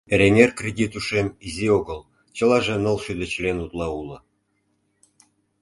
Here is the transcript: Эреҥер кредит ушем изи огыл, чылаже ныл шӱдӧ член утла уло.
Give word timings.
Эреҥер 0.13 0.51
кредит 0.59 0.91
ушем 0.99 1.27
изи 1.47 1.67
огыл, 1.77 1.99
чылаже 2.35 2.75
ныл 2.83 2.97
шӱдӧ 3.03 3.25
член 3.33 3.57
утла 3.65 3.87
уло. 3.99 4.17